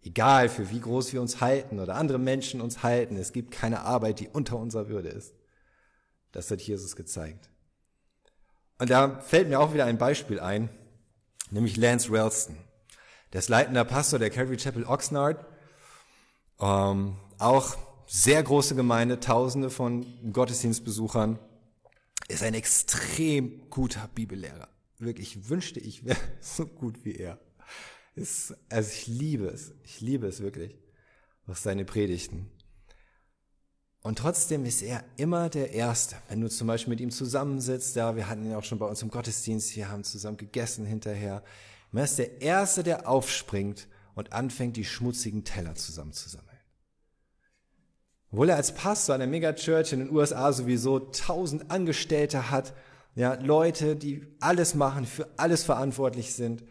[0.00, 3.80] Egal für wie groß wir uns halten oder andere Menschen uns halten, es gibt keine
[3.82, 5.34] Arbeit, die unter unserer Würde ist.
[6.32, 7.50] Das hat Jesus gezeigt.
[8.78, 10.70] Und da fällt mir auch wieder ein Beispiel ein,
[11.50, 12.56] nämlich Lance Ralston.
[13.34, 15.44] Der ist leitender Pastor der Calvary Chapel Oxnard.
[16.60, 21.40] Ähm, auch sehr große Gemeinde, tausende von Gottesdienstbesuchern.
[22.28, 24.68] Ist ein extrem guter Bibellehrer.
[24.98, 27.40] Wirklich wünschte ich wäre so gut wie er.
[28.14, 29.72] Ist, also ich liebe es.
[29.82, 30.78] Ich liebe es wirklich.
[31.48, 32.48] Auch seine Predigten.
[34.04, 36.14] Und trotzdem ist er immer der Erste.
[36.28, 39.02] Wenn du zum Beispiel mit ihm zusammensitzt, ja, wir hatten ihn auch schon bei uns
[39.02, 41.42] im Gottesdienst, wir haben zusammen gegessen hinterher.
[41.96, 46.48] Er ist der Erste, der aufspringt und anfängt, die schmutzigen Teller zusammenzusammeln.
[48.30, 52.74] Obwohl er als Pastor einer Megachurch in den USA sowieso tausend Angestellte hat,
[53.14, 56.62] ja, Leute, die alles machen, für alles verantwortlich sind.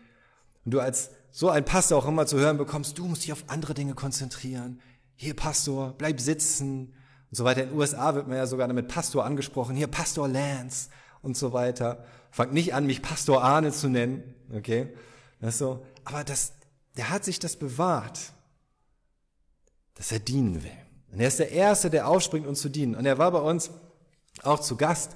[0.65, 3.45] Und du als so ein Pastor auch immer zu hören bekommst, du musst dich auf
[3.47, 4.81] andere Dinge konzentrieren.
[5.15, 6.93] Hier Pastor, bleib sitzen
[7.29, 7.63] und so weiter.
[7.63, 9.75] In den USA wird man ja sogar mit Pastor angesprochen.
[9.75, 10.89] Hier Pastor Lance
[11.21, 12.03] und so weiter.
[12.29, 14.89] Fangt nicht an, mich Pastor Arne zu nennen, okay?
[15.43, 15.85] Das so.
[16.05, 16.53] Aber das,
[16.97, 18.19] der hat sich das bewahrt,
[19.95, 20.71] dass er dienen will.
[21.11, 22.95] Und er ist der Erste, der aufspringt, uns zu dienen.
[22.95, 23.69] Und er war bei uns
[24.41, 25.15] auch zu Gast.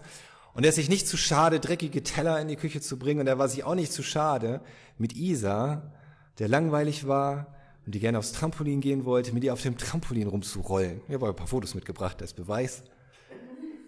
[0.54, 3.22] Und er ist sich nicht zu schade, dreckige Teller in die Küche zu bringen.
[3.22, 4.62] Und er war sich auch nicht zu schade,
[4.98, 5.94] mit Isa
[6.40, 7.48] der langweilig war
[7.86, 11.02] und die gerne aufs Trampolin gehen wollte, mit ihr auf dem Trampolin rumzurollen.
[11.08, 12.84] Ich habe ein paar Fotos mitgebracht als Beweis.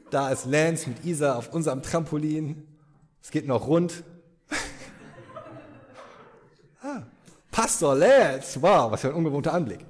[0.09, 2.63] Da ist Lance mit Isa auf unserem Trampolin.
[3.21, 4.03] Es geht noch rund.
[6.81, 7.03] ah,
[7.51, 9.85] Pastor Lance, wow, was für ein ungewohnter Anblick.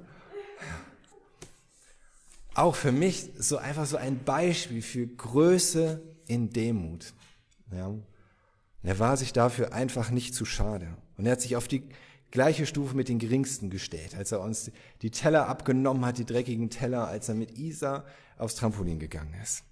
[2.54, 7.12] Auch für mich so einfach so ein Beispiel für Größe in Demut.
[7.72, 7.94] Ja.
[8.82, 10.96] Er war sich dafür einfach nicht zu schade.
[11.16, 11.88] Und er hat sich auf die
[12.30, 14.70] gleiche Stufe mit den Geringsten gestellt, als er uns
[15.02, 18.04] die Teller abgenommen hat, die dreckigen Teller, als er mit Isa
[18.38, 19.64] aufs Trampolin gegangen ist.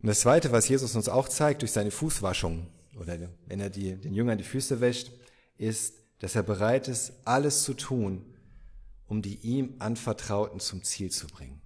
[0.00, 2.66] Und das Zweite, was Jesus uns auch zeigt durch seine Fußwaschung
[2.98, 5.10] oder wenn er die, den Jüngern die Füße wäscht,
[5.58, 8.24] ist, dass er bereit ist, alles zu tun,
[9.06, 11.60] um die ihm Anvertrauten zum Ziel zu bringen.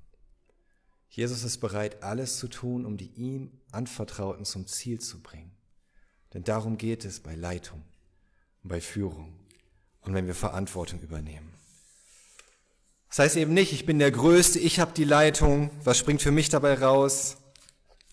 [1.08, 5.52] Jesus ist bereit, alles zu tun, um die ihm Anvertrauten zum Ziel zu bringen.
[6.34, 7.82] Denn darum geht es bei Leitung
[8.68, 9.32] bei Führung
[10.02, 11.52] und wenn wir Verantwortung übernehmen.
[13.08, 16.32] Das heißt eben nicht, ich bin der Größte, ich habe die Leitung, was springt für
[16.32, 17.36] mich dabei raus?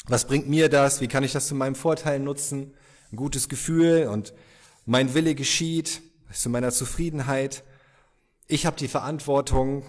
[0.06, 1.02] Was bringt mir das?
[1.02, 2.74] Wie kann ich das zu meinem Vorteil nutzen?
[3.14, 4.34] Ein gutes Gefühl und
[4.86, 6.02] mein Wille geschieht
[6.34, 7.64] zu meiner Zufriedenheit.
[8.48, 9.86] Ich habe die Verantwortung,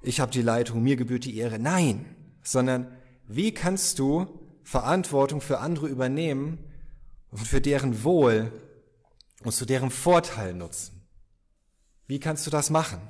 [0.00, 1.58] ich habe die Leitung, mir gebührt die Ehre.
[1.58, 2.06] Nein,
[2.42, 6.58] sondern wie kannst du Verantwortung für andere übernehmen,
[7.30, 8.52] und für deren Wohl
[9.44, 11.06] und zu deren Vorteil nutzen.
[12.06, 13.00] Wie kannst du das machen?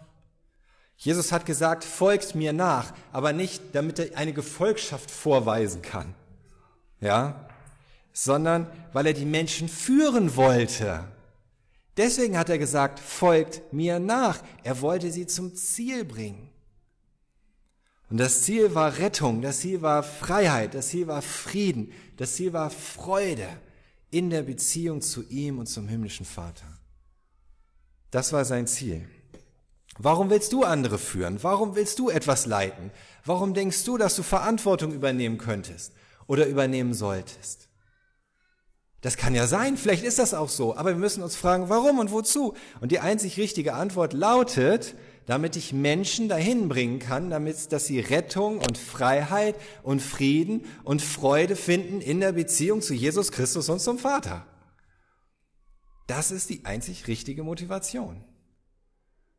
[0.97, 6.15] Jesus hat gesagt, folgt mir nach, aber nicht, damit er eine Gefolgschaft vorweisen kann.
[7.01, 7.48] Ja?
[8.21, 11.05] Sondern weil er die Menschen führen wollte.
[11.97, 14.43] Deswegen hat er gesagt, folgt mir nach.
[14.65, 16.51] Er wollte sie zum Ziel bringen.
[18.11, 22.53] Und das Ziel war Rettung, das Ziel war Freiheit, das Ziel war Frieden, das Ziel
[22.53, 23.47] war Freude
[24.11, 26.67] in der Beziehung zu ihm und zum himmlischen Vater.
[28.11, 29.09] Das war sein Ziel.
[29.97, 31.41] Warum willst du andere führen?
[31.45, 32.91] Warum willst du etwas leiten?
[33.25, 35.93] Warum denkst du, dass du Verantwortung übernehmen könntest
[36.27, 37.68] oder übernehmen solltest?
[39.01, 42.01] Das kann ja sein, vielleicht ist das auch so, aber wir müssen uns fragen, warum
[42.01, 42.55] und wozu?
[42.81, 48.01] Und die einzig richtige Antwort lautet, damit ich Menschen dahin bringen kann, damit, dass sie
[48.01, 53.81] Rettung und Freiheit und Frieden und Freude finden in der Beziehung zu Jesus Christus und
[53.81, 54.47] zum Vater.
[56.09, 58.25] Das ist die einzig richtige Motivation.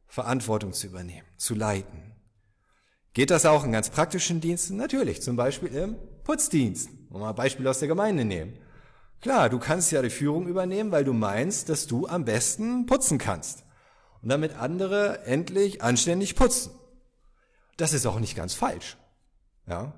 [0.05, 2.13] Verantwortung zu übernehmen, zu leiten.
[3.13, 4.77] Geht das auch in ganz praktischen Diensten?
[4.77, 6.89] Natürlich, zum Beispiel im Putzdienst.
[7.09, 8.53] Mal ein Beispiel aus der Gemeinde nehmen.
[9.21, 13.17] Klar, du kannst ja die Führung übernehmen, weil du meinst, dass du am besten putzen
[13.17, 13.65] kannst
[14.21, 16.71] und damit andere endlich anständig putzen.
[17.75, 18.97] Das ist auch nicht ganz falsch.
[19.67, 19.93] Ja,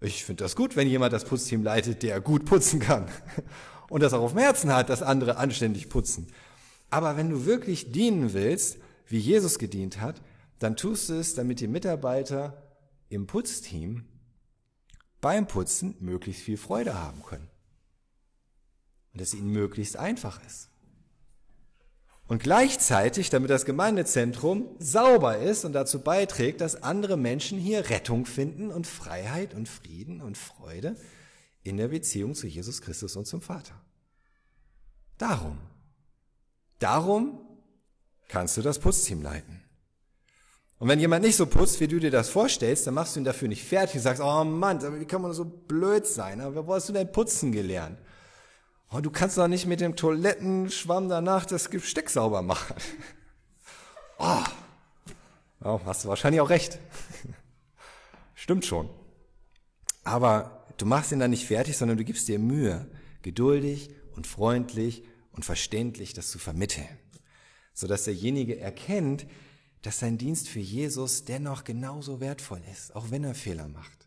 [0.00, 3.06] ich finde das gut, wenn jemand das Putzteam leitet, der gut putzen kann
[3.88, 6.26] und das auch auf dem Herzen hat, dass andere anständig putzen.
[6.88, 10.20] Aber wenn du wirklich dienen willst, wie Jesus gedient hat,
[10.58, 12.62] dann tust du es, damit die Mitarbeiter
[13.08, 14.04] im Putzteam
[15.20, 17.49] beim Putzen möglichst viel Freude haben können.
[19.12, 20.70] Und dass es ihnen möglichst einfach ist.
[22.30, 28.24] Und gleichzeitig, damit das Gemeindezentrum sauber ist und dazu beiträgt, dass andere Menschen hier Rettung
[28.24, 30.94] finden und Freiheit und Frieden und Freude
[31.64, 33.74] in der Beziehung zu Jesus Christus und zum Vater.
[35.18, 35.58] Darum,
[36.78, 37.40] darum
[38.28, 39.60] kannst du das Putzteam leiten.
[40.78, 43.24] Und wenn jemand nicht so putzt, wie du dir das vorstellst, dann machst du ihn
[43.24, 46.40] dafür nicht fertig und sagst, oh Mann, wie kann man so blöd sein?
[46.40, 47.98] Aber wo hast du denn putzen gelernt?
[48.92, 52.76] Oh, du kannst doch nicht mit dem Toilettenschwamm danach das Gesteck sauber machen.
[54.22, 54.44] Oh,
[55.64, 56.78] oh hast du wahrscheinlich auch recht.
[58.34, 58.90] Stimmt schon.
[60.04, 62.86] Aber du machst ihn dann nicht fertig, sondern du gibst dir Mühe,
[63.22, 66.86] geduldig und freundlich und verständlich das zu vermitteln,
[67.72, 69.26] sodass derjenige erkennt,
[69.80, 73.99] dass sein Dienst für Jesus dennoch genauso wertvoll ist, auch wenn er Fehler macht.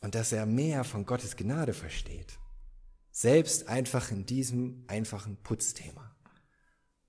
[0.00, 2.38] Und dass er mehr von Gottes Gnade versteht.
[3.10, 6.14] Selbst einfach in diesem einfachen Putzthema.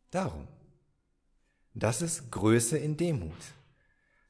[0.10, 0.48] Darum.
[1.74, 3.32] Das ist Größe in Demut.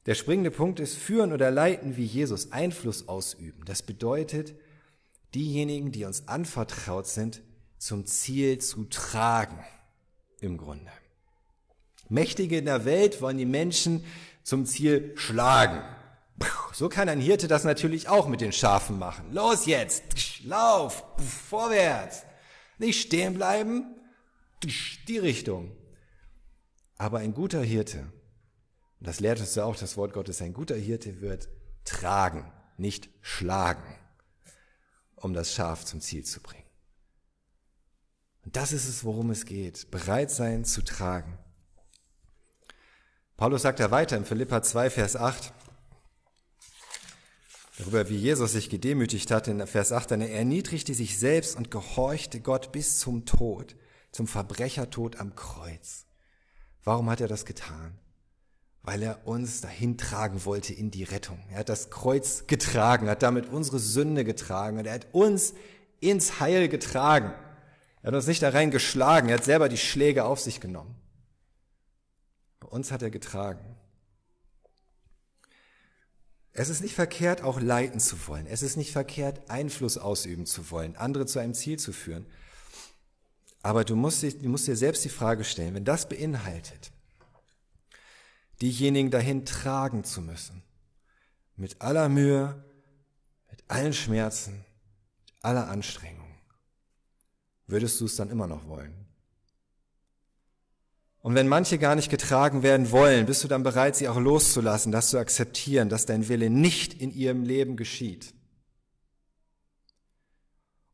[0.06, 3.64] Der springende Punkt ist führen oder leiten wie Jesus, Einfluss ausüben.
[3.64, 4.54] Das bedeutet,
[5.34, 7.42] diejenigen, die uns anvertraut sind,
[7.78, 9.58] zum Ziel zu tragen,
[10.40, 10.90] im Grunde.
[12.08, 14.04] Mächtige in der Welt wollen die Menschen
[14.42, 15.82] zum Ziel schlagen.
[16.72, 19.32] So kann ein Hirte das natürlich auch mit den Schafen machen.
[19.32, 22.24] Los jetzt, lauf, vorwärts.
[22.78, 23.94] Nicht stehen bleiben,
[25.06, 25.76] die Richtung.
[26.96, 27.98] Aber ein guter Hirte,
[29.00, 31.48] und das lehrt uns ja auch das Wort Gottes, ein guter Hirte wird
[31.84, 33.98] tragen, nicht schlagen,
[35.16, 36.62] um das Schaf zum Ziel zu bringen.
[38.44, 41.38] Und das ist es, worum es geht, bereit sein zu tragen.
[43.36, 45.52] Paulus sagt ja weiter in Philippa 2, Vers 8,
[47.82, 51.70] darüber, wie Jesus sich gedemütigt hat in Vers 8, denn er erniedrigte sich selbst und
[51.70, 53.76] gehorchte Gott bis zum Tod,
[54.12, 56.06] zum Verbrechertod am Kreuz.
[56.84, 57.98] Warum hat er das getan?
[58.82, 61.38] Weil er uns dahin tragen wollte in die Rettung.
[61.50, 65.54] Er hat das Kreuz getragen, hat damit unsere Sünde getragen und er hat uns
[66.00, 67.32] ins Heil getragen.
[68.02, 70.96] Er hat uns nicht da rein geschlagen, er hat selber die Schläge auf sich genommen.
[72.58, 73.71] Bei uns hat er getragen.
[76.54, 78.46] Es ist nicht verkehrt, auch leiten zu wollen.
[78.46, 82.26] Es ist nicht verkehrt, Einfluss ausüben zu wollen, andere zu einem Ziel zu führen.
[83.62, 86.90] Aber du musst, dich, du musst dir selbst die Frage stellen, wenn das beinhaltet,
[88.60, 90.62] diejenigen dahin tragen zu müssen,
[91.56, 92.64] mit aller Mühe,
[93.50, 94.64] mit allen Schmerzen,
[95.26, 96.34] mit aller Anstrengung,
[97.66, 99.11] würdest du es dann immer noch wollen?
[101.22, 104.90] Und wenn manche gar nicht getragen werden wollen, bist du dann bereit, sie auch loszulassen,
[104.90, 108.34] das zu akzeptieren, dass dein Wille nicht in ihrem Leben geschieht.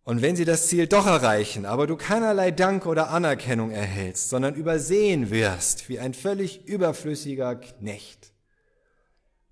[0.04, 4.54] Und wenn sie das Ziel doch erreichen, aber du keinerlei Dank oder Anerkennung erhältst, sondern
[4.54, 8.32] übersehen wirst wie ein völlig überflüssiger Knecht,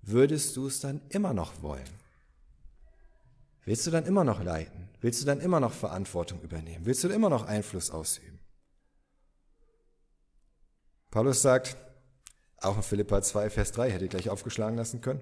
[0.01, 1.89] würdest du es dann immer noch wollen?
[3.65, 4.89] Willst du dann immer noch leiten?
[5.01, 6.85] Willst du dann immer noch Verantwortung übernehmen?
[6.85, 8.36] Willst du immer noch Einfluss ausüben?
[11.11, 11.77] Paulus sagt,
[12.59, 15.21] auch in Philippa 2, Vers 3, hätte ich gleich aufgeschlagen lassen können,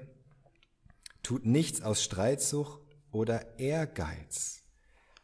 [1.21, 2.79] tut nichts aus Streitsucht
[3.11, 4.63] oder Ehrgeiz,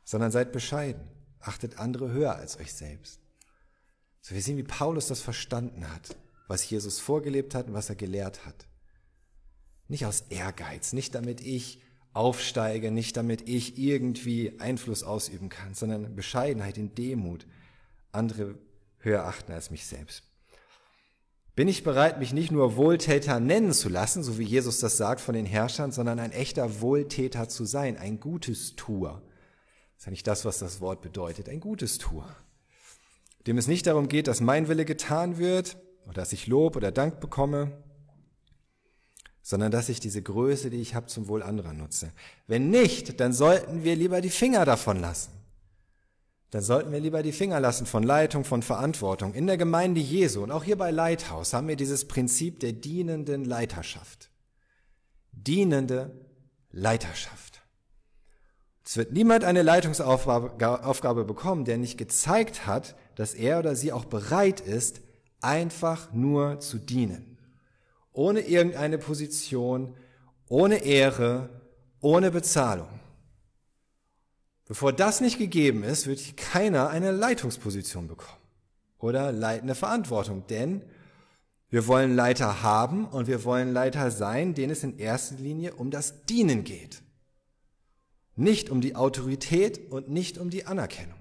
[0.04, 1.08] sondern seid bescheiden,
[1.40, 3.20] achtet andere höher als euch selbst.
[4.22, 6.16] So wir sehen, wie Paulus das verstanden hat,
[6.48, 8.68] was Jesus vorgelebt hat und was er gelehrt hat.
[9.88, 11.82] Nicht aus Ehrgeiz, nicht damit ich
[12.14, 17.48] aufsteige, nicht damit ich irgendwie Einfluss ausüben kann, sondern Bescheidenheit in Demut,
[18.12, 18.60] andere
[19.00, 20.31] höher achten als mich selbst.
[21.54, 25.20] Bin ich bereit, mich nicht nur Wohltäter nennen zu lassen, so wie Jesus das sagt
[25.20, 29.22] von den Herrschern, sondern ein echter Wohltäter zu sein, ein gutes Tuer.
[29.96, 32.36] Das ist ja nicht das, was das Wort bedeutet, ein gutes Tuer.
[33.48, 35.76] Dem es nicht darum geht, dass mein Wille getan wird
[36.06, 37.84] oder dass ich Lob oder Dank bekomme,
[39.42, 42.14] sondern dass ich diese Größe, die ich habe, zum Wohl anderer nutze.
[42.48, 45.41] Wenn nicht, dann sollten wir lieber die Finger davon lassen
[46.52, 49.34] dann sollten wir lieber die Finger lassen von Leitung, von Verantwortung.
[49.34, 53.46] In der Gemeinde Jesu und auch hier bei Leithaus haben wir dieses Prinzip der dienenden
[53.46, 54.30] Leiterschaft.
[55.32, 56.12] Dienende
[56.72, 57.62] Leiterschaft.
[58.84, 64.04] Es wird niemand eine Leitungsaufgabe bekommen, der nicht gezeigt hat, dass er oder sie auch
[64.04, 65.00] bereit ist,
[65.40, 67.38] einfach nur zu dienen.
[68.12, 69.96] Ohne irgendeine Position,
[70.50, 71.62] ohne Ehre,
[72.02, 73.01] ohne Bezahlung.
[74.72, 78.40] Bevor das nicht gegeben ist, wird keiner eine Leitungsposition bekommen
[79.00, 80.82] oder leitende Verantwortung, denn
[81.70, 85.92] wir wollen Leiter haben und wir wollen Leiter sein, denen es in erster Linie um
[85.92, 87.02] das Dienen geht.
[88.38, 91.20] Nicht um die Autorität und nicht um die Anerkennung.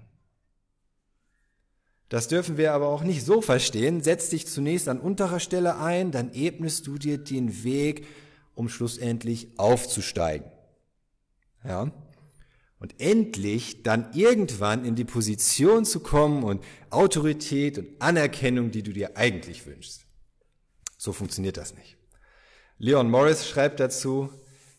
[2.08, 4.00] Das dürfen wir aber auch nicht so verstehen.
[4.00, 8.06] Setz dich zunächst an unterer Stelle ein, dann ebnest du dir den Weg,
[8.54, 10.48] um schlussendlich aufzusteigen.
[11.64, 11.90] Ja?
[12.80, 18.92] Und endlich dann irgendwann in die Position zu kommen und Autorität und Anerkennung, die du
[18.92, 20.06] dir eigentlich wünschst.
[20.96, 21.96] So funktioniert das nicht.
[22.78, 24.30] Leon Morris schreibt dazu,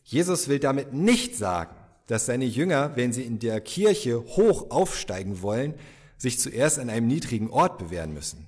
[0.04, 1.76] Jesus will damit nicht sagen,
[2.08, 5.76] dass seine Jünger, wenn sie in der Kirche hoch aufsteigen wollen,
[6.18, 8.48] sich zuerst an einem niedrigen Ort bewähren müssen.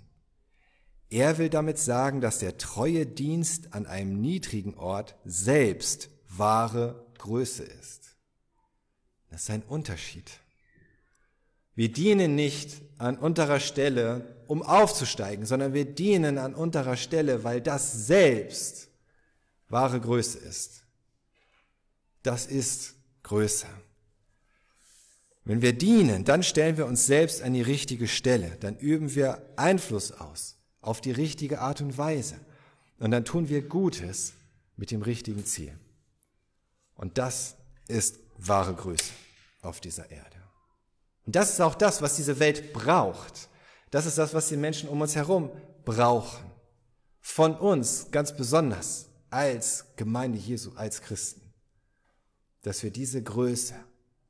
[1.09, 7.63] Er will damit sagen, dass der treue Dienst an einem niedrigen Ort selbst wahre Größe
[7.63, 8.02] ist.
[9.33, 10.29] Das ist ein Unterschied.
[11.73, 17.59] Wir dienen nicht an unterer Stelle, um aufzusteigen, sondern wir dienen an unterer Stelle, weil
[17.59, 18.89] das selbst
[19.69, 20.83] wahre Größe ist.
[22.21, 23.65] Das ist Größe.
[25.45, 29.41] Wenn wir dienen, dann stellen wir uns selbst an die richtige Stelle, dann üben wir
[29.55, 32.35] Einfluss aus auf die richtige Art und Weise
[32.99, 34.33] und dann tun wir Gutes
[34.77, 35.75] mit dem richtigen Ziel.
[36.93, 37.55] Und das
[37.87, 39.13] ist wahre Größe
[39.61, 40.37] auf dieser Erde.
[41.25, 43.49] Und das ist auch das, was diese Welt braucht.
[43.91, 45.51] Das ist das, was die Menschen um uns herum
[45.85, 46.43] brauchen.
[47.21, 51.41] Von uns ganz besonders als Gemeinde Jesu, als Christen.
[52.63, 53.75] Dass wir diese Größe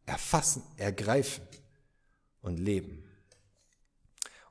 [0.06, 1.48] erfassen, ergreifen
[2.42, 3.04] und leben.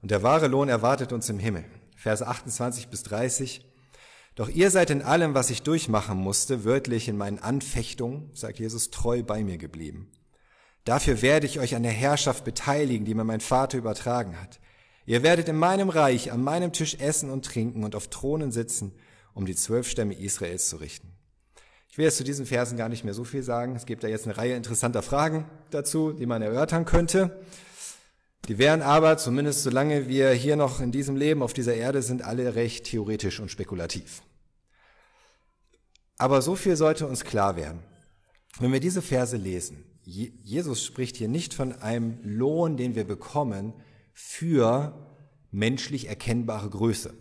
[0.01, 1.65] Und der wahre Lohn erwartet uns im Himmel.
[1.97, 3.65] Verse 28 bis 30.
[4.35, 8.91] Doch ihr seid in allem, was ich durchmachen musste, wörtlich in meinen Anfechtungen, sagt Jesus,
[8.91, 10.11] treu bei mir geblieben.
[10.85, 14.59] Dafür werde ich euch an der Herrschaft beteiligen, die mir mein Vater übertragen hat.
[15.05, 18.93] Ihr werdet in meinem Reich an meinem Tisch essen und trinken und auf Thronen sitzen,
[19.35, 21.13] um die zwölf Stämme Israels zu richten.
[21.89, 23.77] Ich will jetzt zu diesen Versen gar nicht mehr so viel sagen.
[23.77, 27.43] Es gibt da jetzt eine Reihe interessanter Fragen dazu, die man erörtern könnte.
[28.49, 32.23] Die wären aber, zumindest solange wir hier noch in diesem Leben auf dieser Erde sind,
[32.23, 34.23] alle recht theoretisch und spekulativ.
[36.19, 37.83] Aber so viel sollte uns klar werden.
[38.59, 43.75] Wenn wir diese Verse lesen, Jesus spricht hier nicht von einem Lohn, den wir bekommen
[44.13, 45.09] für
[45.53, 47.15] menschlich erkennbare Größe,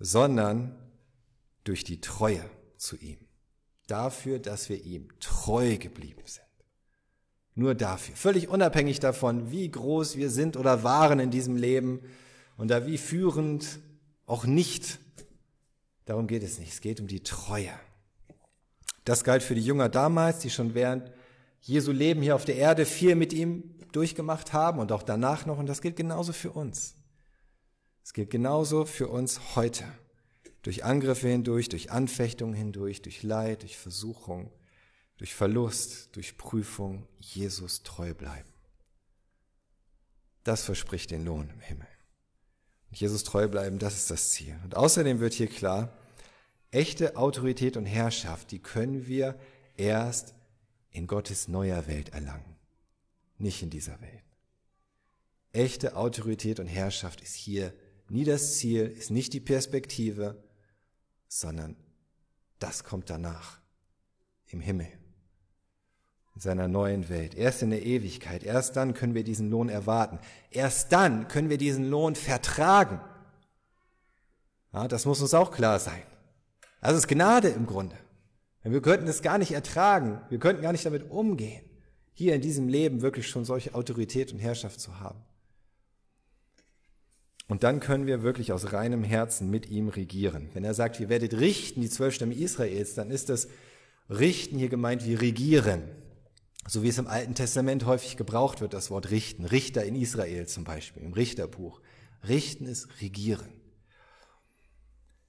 [0.00, 0.76] sondern
[1.62, 2.44] durch die Treue
[2.76, 3.18] zu ihm.
[3.86, 6.47] Dafür, dass wir ihm treu geblieben sind.
[7.58, 8.14] Nur dafür.
[8.14, 11.98] Völlig unabhängig davon, wie groß wir sind oder waren in diesem Leben
[12.56, 13.80] und da wie führend
[14.26, 15.00] auch nicht.
[16.04, 16.72] Darum geht es nicht.
[16.72, 17.72] Es geht um die Treue.
[19.04, 21.10] Das galt für die Jünger damals, die schon während
[21.60, 25.58] Jesu Leben hier auf der Erde viel mit ihm durchgemacht haben und auch danach noch.
[25.58, 26.94] Und das gilt genauso für uns.
[28.04, 29.82] Es gilt genauso für uns heute
[30.62, 34.52] durch Angriffe hindurch, durch Anfechtungen hindurch, durch Leid, durch Versuchung,
[35.18, 38.48] durch Verlust, durch Prüfung Jesus treu bleiben.
[40.44, 41.88] Das verspricht den Lohn im Himmel.
[42.88, 44.58] Und Jesus treu bleiben, das ist das Ziel.
[44.64, 45.92] Und außerdem wird hier klar,
[46.70, 49.38] echte Autorität und Herrschaft, die können wir
[49.76, 50.34] erst
[50.90, 52.56] in Gottes neuer Welt erlangen,
[53.36, 54.22] nicht in dieser Welt.
[55.52, 57.74] Echte Autorität und Herrschaft ist hier
[58.08, 60.42] nie das Ziel, ist nicht die Perspektive,
[61.28, 61.76] sondern
[62.58, 63.60] das kommt danach,
[64.50, 64.88] im Himmel,
[66.38, 67.34] in seiner neuen Welt.
[67.34, 70.20] Erst in der Ewigkeit, erst dann können wir diesen Lohn erwarten.
[70.52, 73.00] Erst dann können wir diesen Lohn vertragen.
[74.72, 76.00] Ja, das muss uns auch klar sein.
[76.80, 77.96] Das ist Gnade im Grunde.
[78.62, 81.64] Wir könnten es gar nicht ertragen, wir könnten gar nicht damit umgehen,
[82.12, 85.18] hier in diesem Leben wirklich schon solche Autorität und Herrschaft zu haben.
[87.48, 90.50] Und dann können wir wirklich aus reinem Herzen mit ihm regieren.
[90.52, 93.48] Wenn er sagt, ihr werdet richten, die zwölf Stämme Israels, dann ist das
[94.08, 95.82] Richten hier gemeint wie regieren.
[96.68, 99.46] So wie es im Alten Testament häufig gebraucht wird, das Wort richten.
[99.46, 101.80] Richter in Israel zum Beispiel, im Richterbuch.
[102.28, 103.48] Richten ist regieren.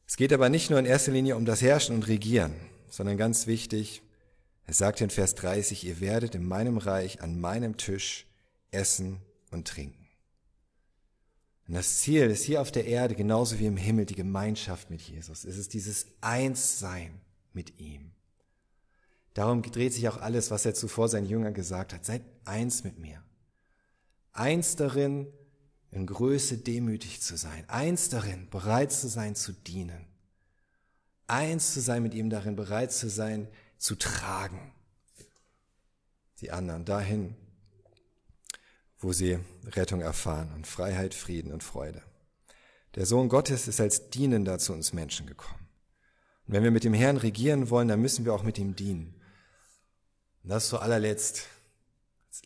[0.06, 2.56] Es geht aber nicht nur in erster Linie um das Herrschen und Regieren,
[2.90, 4.02] sondern ganz wichtig,
[4.66, 8.28] er sagt in Vers 30, ihr werdet in meinem Reich an meinem Tisch
[8.72, 9.20] essen
[9.50, 10.08] und trinken.
[11.68, 15.02] Und das Ziel ist hier auf der Erde genauso wie im Himmel die Gemeinschaft mit
[15.02, 15.46] Jesus.
[15.46, 17.22] Es ist dieses Einssein
[17.54, 18.12] mit ihm.
[19.40, 22.04] Darum dreht sich auch alles, was er zuvor seinen Jüngern gesagt hat.
[22.04, 23.24] Seid eins mit mir.
[24.34, 25.32] Eins darin,
[25.92, 27.64] in Größe demütig zu sein.
[27.70, 30.06] Eins darin, bereit zu sein, zu dienen.
[31.28, 34.74] eins zu sein mit ihm, darin bereit zu sein, zu tragen.
[36.42, 37.38] Die anderen dahin,
[38.98, 42.02] wo sie Rettung erfahren und Freiheit, Frieden und Freude.
[42.96, 45.70] Der Sohn Gottes ist als Dienender zu uns Menschen gekommen.
[46.46, 49.16] Und wenn wir mit dem Herrn regieren wollen, dann müssen wir auch mit ihm dienen.
[50.50, 51.46] Und das zu allerletzt,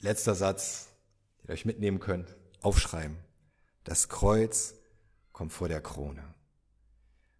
[0.02, 0.90] letzter Satz,
[1.38, 3.16] den ihr euch mitnehmen könnt, aufschreiben.
[3.86, 4.74] Das Kreuz
[5.32, 6.22] kommt vor der Krone.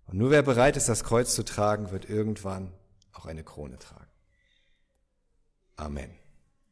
[0.06, 2.72] Und nur wer bereit ist, das Kreuz zu tragen, wird irgendwann
[3.12, 4.10] auch eine Krone tragen.
[5.76, 6.23] Amen.